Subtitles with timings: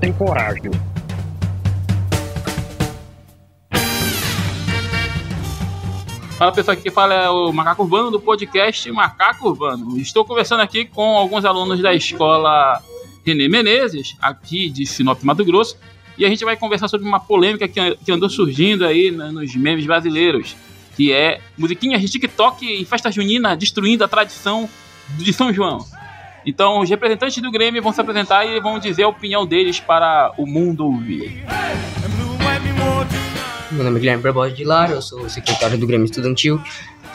[0.00, 0.70] tem coragem.
[6.38, 9.98] Fala pessoal, aqui fala é o Macaco Urbano do podcast Macaco Urbano.
[9.98, 12.82] Estou conversando aqui com alguns alunos da escola
[13.24, 15.78] Renê Menezes, aqui de Sinop, Mato Grosso,
[16.18, 20.54] e a gente vai conversar sobre uma polêmica que andou surgindo aí nos memes brasileiros,
[20.94, 24.68] que é musiquinhas de TikTok em festa junina destruindo a tradição
[25.16, 25.86] de São João.
[26.46, 30.32] Então, os representantes do Grêmio vão se apresentar e vão dizer a opinião deles para
[30.38, 31.44] o mundo ouvir.
[33.72, 36.62] Meu nome é Guilherme Barbosa de Lara, eu sou secretário do Grêmio Estudantil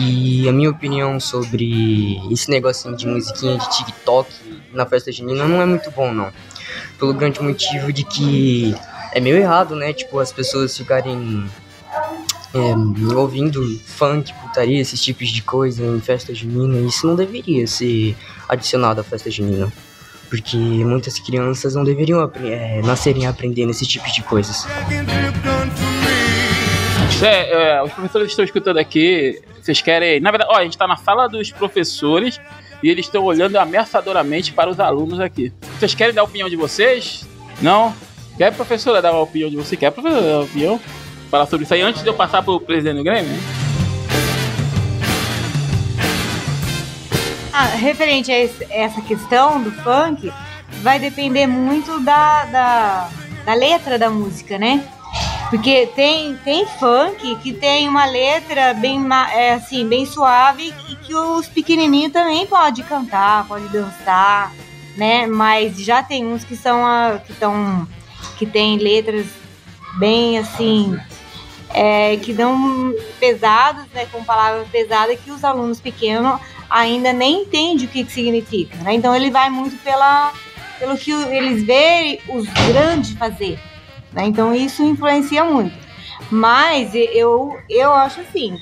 [0.00, 4.28] e a minha opinião sobre esse negocinho de musiquinha de TikTok
[4.72, 6.32] na festa junina não é muito bom não.
[6.98, 8.74] Pelo grande motivo de que
[9.12, 9.92] é meio errado, né?
[9.92, 11.48] Tipo, as pessoas ficarem
[12.52, 18.16] é, ouvindo funk, putaria, esses tipos de coisa em festa junina, isso não deveria ser
[18.50, 19.72] adicionado à festa junina.
[20.28, 24.66] Porque muitas crianças não deveriam é, nascerem aprendendo esse tipo de coisas.
[27.22, 29.42] É, é, os professores estão escutando aqui.
[29.60, 30.20] Vocês querem.
[30.20, 32.40] Na verdade, ó, a gente está na sala dos professores
[32.82, 35.52] e eles estão olhando ameaçadoramente para os alunos aqui.
[35.78, 37.26] Vocês querem dar a opinião de vocês?
[37.60, 37.94] Não?
[38.38, 39.76] Quer, professora, dar a opinião de você?
[39.76, 40.80] Quer, professora, dar a opinião?
[41.30, 43.38] Falar sobre isso aí antes de eu passar para o presidente do Grêmio?
[47.52, 48.38] Ah, referente a
[48.70, 50.32] essa questão do funk,
[50.82, 53.10] vai depender muito da, da,
[53.44, 54.88] da letra da música, né?
[55.50, 61.12] Porque tem, tem funk que tem uma letra bem, é, assim, bem suave e que
[61.12, 64.52] os pequenininhos também podem cantar, podem dançar,
[64.96, 65.26] né?
[65.26, 67.86] Mas já tem uns que são a, que estão
[68.38, 69.26] que tem letras
[69.98, 70.96] bem assim
[71.74, 76.40] é, que dão pesadas, né, com palavras pesadas que os alunos pequenos
[76.70, 78.94] ainda nem entendem o que, que significa, né?
[78.94, 80.32] Então ele vai muito pela
[80.78, 83.58] pelo que eles veem os grandes fazer.
[84.12, 84.24] Né?
[84.24, 85.76] Então isso influencia muito.
[86.30, 88.58] Mas eu, eu acho assim,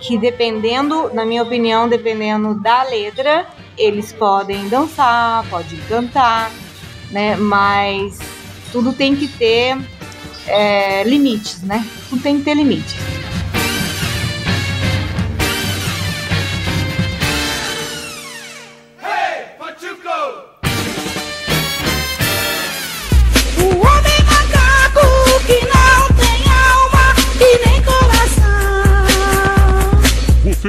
[0.00, 3.46] que dependendo, na minha opinião, dependendo da letra,
[3.76, 6.50] eles podem dançar, podem cantar,
[7.10, 7.36] né?
[7.36, 8.18] Mas
[8.70, 9.78] tudo tem que ter
[10.46, 11.86] é, limites, né?
[12.08, 12.94] Tudo tem que ter limites.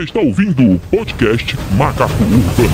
[0.03, 2.69] Você está ouvindo o podcast Macaco Urbano.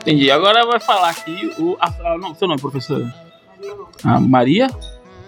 [0.00, 0.30] Entendi.
[0.30, 1.76] Agora vai falar aqui o.
[1.78, 3.14] Ah, não, seu nome, professora?
[4.02, 4.68] Ah, Maria?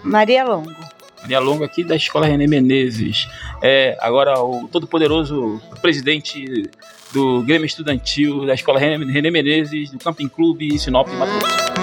[0.02, 0.74] Maria Longo.
[1.20, 3.28] Maria Longo aqui da Escola René Menezes.
[3.60, 6.70] É, agora o todo-poderoso presidente
[7.12, 11.79] do Grêmio Estudantil da Escola René Menezes, do Camping Clube Sinop Mato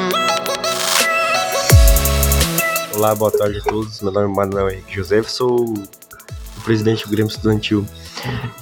[2.98, 4.02] Olá, boa tarde a todos.
[4.02, 7.86] Meu nome é Manuel Henrique José, sou o presidente do Grêmio Estudantil.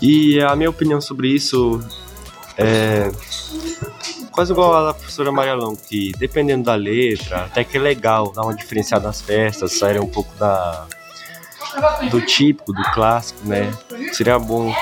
[0.01, 1.79] E a minha opinião sobre isso
[2.57, 3.09] é
[4.33, 8.33] quase igual a da professora Maria Longo, que dependendo da letra, até que é legal
[8.33, 10.85] dar uma diferenciada nas festas, sair um pouco da
[12.11, 13.71] do típico, do clássico, né?
[14.11, 14.75] Seria bom.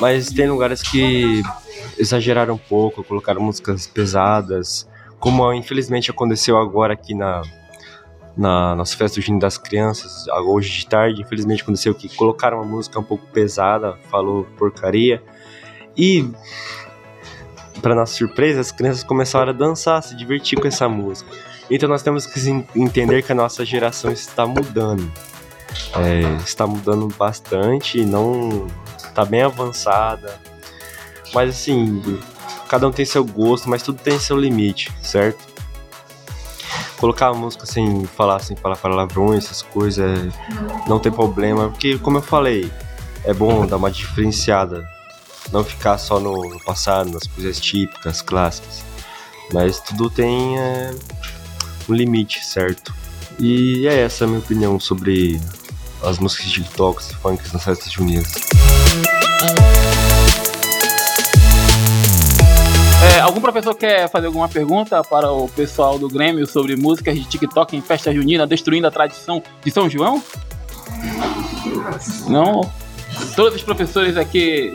[0.00, 1.42] Mas tem lugares que
[1.98, 4.88] exageraram um pouco, colocaram músicas pesadas,
[5.20, 7.42] como infelizmente aconteceu agora aqui na
[8.36, 12.66] na nossa festa do Junho das Crianças, hoje de tarde, infelizmente aconteceu que colocaram uma
[12.66, 15.22] música um pouco pesada, falou porcaria.
[15.96, 16.30] E
[17.80, 21.30] para nossa surpresa, as crianças começaram a dançar, a se divertir com essa música.
[21.70, 22.38] Então nós temos que
[22.74, 25.10] entender que a nossa geração está mudando.
[25.94, 28.66] É, está mudando bastante, não
[28.96, 30.38] está bem avançada.
[31.32, 32.02] Mas assim,
[32.68, 35.55] cada um tem seu gosto, mas tudo tem seu limite, certo?
[36.98, 40.32] Colocar a música sem falar, sem falar palavrões, essas coisas,
[40.86, 42.70] não tem problema, porque como eu falei,
[43.24, 44.88] é bom dar uma diferenciada,
[45.52, 48.84] não ficar só no, no passado, nas coisas típicas, clássicas.
[49.52, 50.94] Mas tudo tem é,
[51.88, 52.94] um limite, certo?
[53.38, 55.40] E é essa a minha opinião sobre
[56.02, 58.32] as músicas de TikToks e funks nas festas juninas.
[63.16, 67.24] É, algum professor quer fazer alguma pergunta para o pessoal do Grêmio sobre músicas de
[67.24, 70.22] TikTok em festa junina destruindo a tradição de São João?
[72.28, 72.70] Não?
[73.34, 74.70] Todos os professores aqui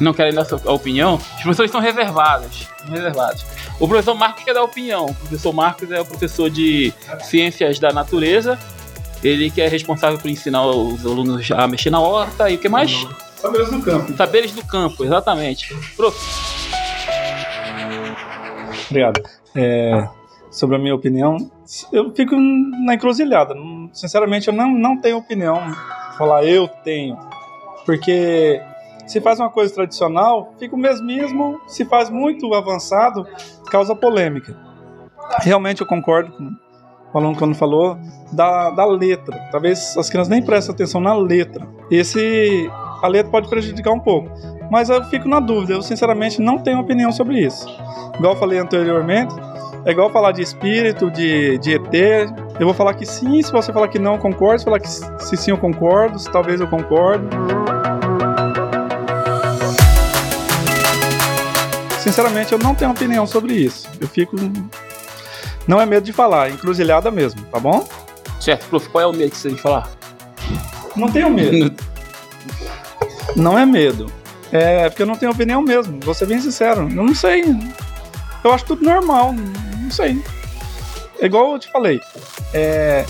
[0.00, 1.14] não querem dar sua opinião?
[1.14, 2.66] Os professores são reservados.
[2.88, 3.44] reservados.
[3.78, 5.06] O professor Marcos quer dar opinião.
[5.06, 8.58] O professor Marcos é o professor de Ciências da Natureza.
[9.22, 12.68] Ele que é responsável por ensinar os alunos a mexer na horta e o que
[12.68, 13.06] mais?
[13.36, 14.16] Saberes do campo.
[14.16, 15.72] Saberes do campo, exatamente.
[15.96, 16.53] Prof.
[18.94, 19.20] Obrigado.
[19.56, 20.08] É,
[20.52, 21.36] sobre a minha opinião,
[21.92, 23.56] eu fico na encruzilhada.
[23.92, 25.60] Sinceramente, eu não, não tenho opinião.
[26.16, 27.18] Falar eu tenho.
[27.84, 28.62] Porque
[29.04, 31.60] se faz uma coisa tradicional, fica o mesmismo.
[31.66, 33.26] Se faz muito avançado,
[33.68, 34.56] causa polêmica.
[35.40, 37.98] Realmente eu concordo com o aluno quando falou
[38.32, 39.36] da, da letra.
[39.50, 41.66] Talvez as crianças nem prestem atenção na letra.
[41.90, 42.70] Esse,
[43.02, 44.30] a letra pode prejudicar um pouco.
[44.70, 45.74] Mas eu fico na dúvida.
[45.74, 47.66] Eu, sinceramente, não tenho opinião sobre isso.
[48.18, 49.34] Igual eu falei anteriormente,
[49.84, 51.94] é igual falar de espírito, de, de ET.
[52.58, 54.58] Eu vou falar que sim, se você falar que não, eu concordo.
[54.58, 56.18] Se falar que se sim, eu concordo.
[56.18, 57.28] Se talvez eu concordo.
[61.98, 63.88] Sinceramente, eu não tenho opinião sobre isso.
[64.00, 64.36] Eu fico.
[65.66, 67.86] Não é medo de falar, é encruzilhada mesmo, tá bom?
[68.38, 69.88] Certo, prof, qual é o medo que você tem de falar?
[70.94, 71.74] Não tenho medo.
[73.34, 74.12] Não é medo.
[74.54, 75.98] É porque eu não tenho opinião mesmo.
[76.00, 76.82] Vou ser bem sincero.
[76.82, 77.42] Eu não sei.
[78.44, 79.32] Eu acho tudo normal.
[79.32, 80.22] Não sei.
[81.18, 82.00] É igual eu te falei.
[82.52, 83.04] É,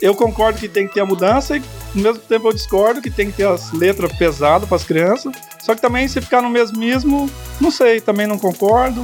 [0.00, 1.62] eu concordo que tem que ter a mudança e
[1.96, 5.34] ao mesmo tempo eu discordo que tem que ter as letras pesadas para as crianças.
[5.60, 7.28] Só que também se ficar no mesmismo,
[7.60, 9.02] não sei, também não concordo.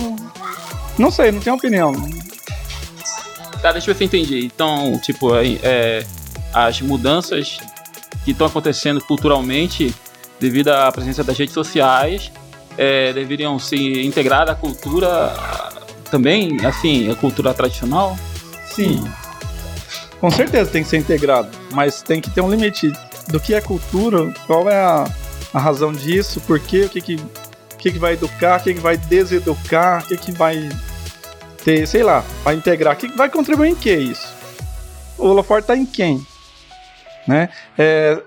[0.97, 1.93] Não sei, não tenho opinião.
[3.61, 4.47] Tá, deixa eu ver se eu entendi.
[4.47, 6.07] Então, tipo, é, é,
[6.55, 7.59] as mudanças
[8.25, 9.93] que estão acontecendo culturalmente
[10.41, 12.31] devido à presença das redes sociais
[12.77, 15.35] é, deveriam se integrar à cultura
[16.11, 18.17] também, assim, a cultura tradicional?
[18.67, 19.05] Sim.
[20.21, 22.93] Com certeza tem que ser integrado, mas tem que ter um limite
[23.29, 25.09] do que é cultura, qual é a,
[25.53, 28.75] a razão disso, por quê, o que que, o que que vai educar, o que
[28.75, 30.69] que vai deseducar, o que que vai
[31.65, 34.35] ter, sei lá, vai integrar, o que vai contribuir em que isso?
[35.17, 36.25] O holoforte tá em quem?
[37.27, 37.49] Né?
[37.77, 38.21] É,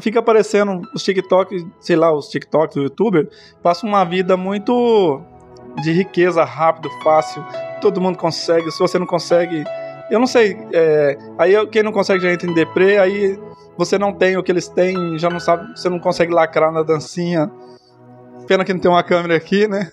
[0.00, 3.28] fica aparecendo os TikTok, sei lá, os TikTok do youtuber,
[3.62, 5.20] passam uma vida muito
[5.82, 7.44] de riqueza, rápido, fácil,
[7.80, 9.64] todo mundo consegue, se você não consegue,
[10.10, 13.38] eu não sei, é, aí quem não consegue já entra em deprê, aí
[13.78, 16.82] você não tem o que eles têm, já não sabe, você não consegue lacrar na
[16.82, 17.48] dancinha.
[18.48, 19.92] Pena que não tem uma câmera aqui, né?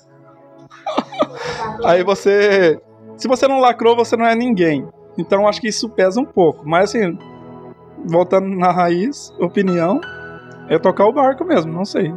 [1.85, 2.81] aí você,
[3.15, 4.87] se você não lacrou, você não é ninguém.
[5.17, 7.15] Então acho que isso pesa um pouco, mas assim,
[8.05, 9.99] voltando na raiz, opinião,
[10.69, 12.13] é tocar o barco mesmo, não sei.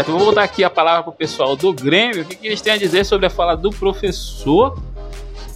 [0.00, 2.22] Certo, vou voltar aqui a palavra pro pessoal do Grêmio.
[2.22, 4.82] O que, que eles têm a dizer sobre a fala do professor?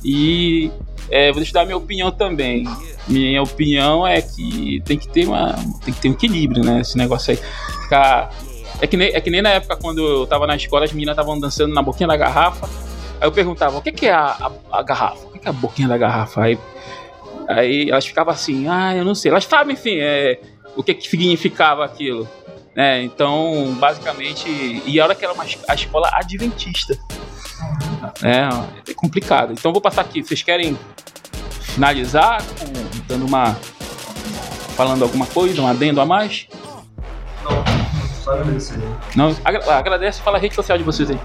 [0.05, 0.71] E
[1.11, 2.65] é, vou deixar minha opinião também.
[3.09, 6.83] Minha opinião é que tem que ter uma, tem que ter um equilíbrio, né?
[6.83, 7.39] Esse negócio aí.
[7.85, 8.35] Ficar
[8.83, 11.15] é que, nem, é que nem na época quando eu tava na escola, as meninas
[11.15, 12.69] estavam dançando na boquinha da garrafa.
[13.19, 14.27] Aí eu perguntava, o que, que é a,
[14.71, 15.27] a, a garrafa?
[15.27, 16.43] O que, que é a boquinha da garrafa?
[16.43, 16.59] Aí,
[17.49, 19.31] aí elas ficavam assim, ah, eu não sei.
[19.31, 20.39] Elas sabem, enfim, é,
[20.77, 22.29] o que, que significava aquilo.
[22.75, 23.03] Né?
[23.03, 26.99] então, basicamente, e a hora que era uma, es- a escola adventista.
[28.23, 29.53] É, é complicado.
[29.53, 30.23] Então, vou passar aqui.
[30.23, 30.79] Vocês querem
[31.61, 32.67] finalizar com,
[33.07, 33.55] dando uma.
[34.77, 36.47] falando alguma coisa, um adendo a mais?
[38.23, 38.79] Só agradecer.
[39.15, 39.35] Não?
[39.45, 41.19] Agra- agradece e fala a rede social de vocês aí.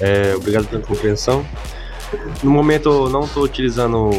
[0.00, 1.44] É, obrigado pela compreensão.
[2.42, 4.10] No momento eu não estou utilizando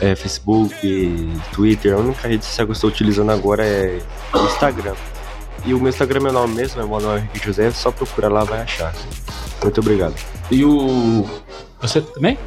[0.00, 0.74] é, Facebook,
[1.52, 1.94] Twitter.
[1.94, 3.98] A única rede social que eu estou utilizando agora é
[4.34, 4.94] Instagram.
[5.66, 7.70] E o meu Instagram é meu nome mesmo, é Manuel Henrique José.
[7.72, 8.94] Só procurar lá, vai achar.
[9.60, 10.14] Muito obrigado.
[10.50, 11.28] E o.
[11.82, 12.38] Você também?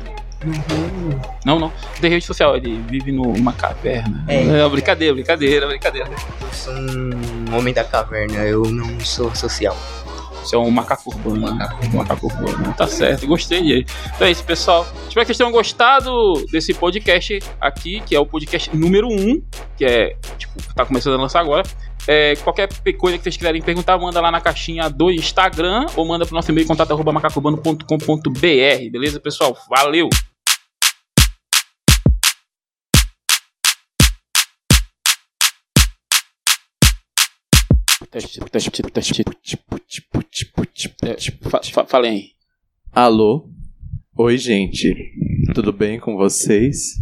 [1.45, 1.71] Não, não.
[1.99, 4.23] Tem rede social, ele vive numa caverna.
[4.27, 4.67] É.
[4.69, 6.09] brincadeira, brincadeira, brincadeira.
[6.09, 9.75] Eu sou um homem da caverna, eu não sou social.
[10.41, 11.41] Você é um macaco urbano.
[11.41, 12.73] Macaco Um macaco urbano.
[12.73, 13.85] Tá certo, gostei dele.
[14.15, 14.87] Então é isso, pessoal.
[15.07, 16.11] Espero que vocês tenham gostado
[16.51, 19.41] desse podcast aqui, que é o podcast número 1,
[19.77, 21.63] que é, tipo, tá começando a lançar agora.
[22.11, 26.25] É, qualquer coisa que vocês quiserem perguntar, manda lá na caixinha do Instagram ou manda
[26.25, 29.55] pro nosso e-mail contato arroba macacobano.com.br, beleza, pessoal?
[29.69, 30.09] Valeu!
[41.03, 41.15] É,
[41.49, 42.23] fa- fa- Falem aí.
[42.91, 43.49] Alô?
[44.17, 44.93] Oi, gente.
[45.53, 46.93] Tudo bem com vocês?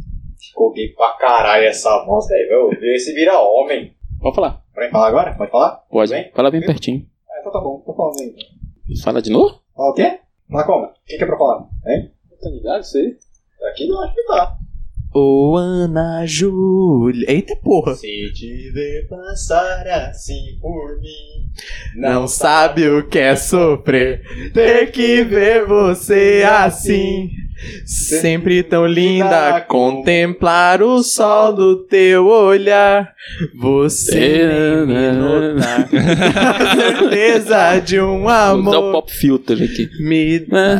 [0.53, 2.69] Coguei pra caralho essa voz, velho.
[2.79, 3.95] Vê se vira homem.
[4.19, 4.61] Pode falar.
[4.77, 5.33] Pode falar agora?
[5.35, 5.71] Pode falar?
[5.89, 6.11] Pode.
[6.11, 6.31] Bem?
[6.35, 7.03] Fala bem pertinho.
[7.27, 7.81] Ah, então tá bom.
[7.83, 8.35] Tô falando aí.
[9.03, 9.59] Fala de novo?
[9.75, 10.19] Fala o quê?
[10.51, 10.85] Fala como?
[10.85, 11.67] O que, que é pra falar?
[11.87, 12.11] Hein?
[12.39, 13.17] Tá ligado isso aí?
[13.71, 14.55] Aqui não acho que tá.
[15.15, 17.25] Ô Ana Júlia.
[17.27, 17.95] Eita porra.
[17.95, 21.49] Se te ver passar assim por mim,
[21.95, 24.21] Não sabe o que é sofrer,
[24.53, 27.31] ter que ver você assim.
[27.85, 33.11] Sempre tão linda, contemplar o sol do teu olhar.
[33.59, 35.89] Você nem me notar.
[36.35, 36.75] A
[37.09, 39.89] certeza de um Vou usar o amor pop filter aqui.
[39.99, 40.79] me dá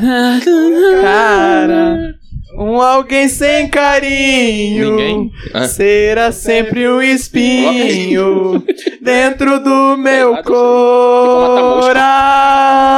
[1.01, 2.15] cara.
[2.57, 4.91] Um alguém sem carinho.
[4.96, 5.31] Ninguém?
[5.53, 5.67] Ah.
[5.67, 8.63] Será sempre um espinho
[9.01, 10.38] dentro do meu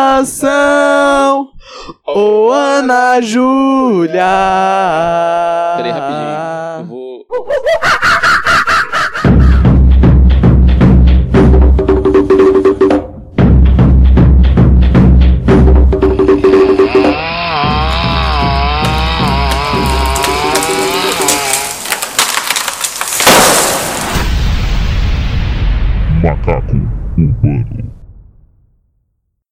[0.09, 1.48] coração.
[2.05, 4.25] Ô Ana Júlia.
[5.77, 6.79] Peraí, rapidinho.
[6.79, 7.25] Eu vou.